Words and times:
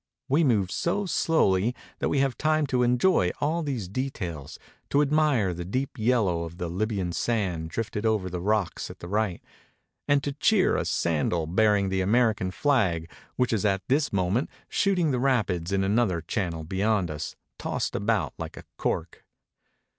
We 0.27 0.43
move 0.43 0.71
so 0.71 1.05
slowly 1.05 1.75
that 1.99 2.09
we 2.09 2.17
have 2.21 2.35
time 2.35 2.65
to 2.73 2.81
enjoy 2.81 3.29
all 3.39 3.61
these 3.61 3.87
details, 3.87 4.57
to 4.89 5.03
admire 5.03 5.53
the 5.53 5.63
deep 5.63 5.91
yellow 5.95 6.41
of 6.43 6.57
the 6.57 6.69
Libyan 6.69 7.11
sand 7.11 7.69
drifted 7.69 8.03
over 8.03 8.27
the 8.27 8.41
rocks 8.41 8.89
at 8.89 8.97
the 8.97 9.07
right, 9.07 9.43
and 10.07 10.23
to 10.23 10.31
cheer 10.31 10.75
a 10.75 10.85
sandal 10.85 11.45
bearing 11.45 11.89
the 11.89 12.01
American 12.01 12.49
flag 12.49 13.11
which 13.35 13.53
is 13.53 13.63
at 13.63 13.87
this 13.89 14.11
mo 14.11 14.31
ment 14.31 14.49
shooting 14.67 15.11
the 15.11 15.19
rapids 15.19 15.71
in 15.71 15.83
another 15.83 16.19
channel 16.21 16.63
beyond 16.63 17.11
us, 17.11 17.35
tossed 17.59 17.95
about 17.95 18.33
like 18.39 18.57
a 18.57 18.65
cork. 18.77 19.23